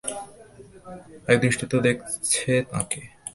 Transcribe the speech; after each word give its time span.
এক 1.27 1.37
দৃষ্টিতে 1.39 1.77
দেখছে 1.79 2.51
তাঁকে। 2.63 3.01